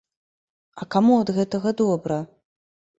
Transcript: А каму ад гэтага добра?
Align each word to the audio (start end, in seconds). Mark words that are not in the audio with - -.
А 0.79 0.87
каму 0.97 1.19
ад 1.27 1.33
гэтага 1.37 1.77
добра? 1.85 2.23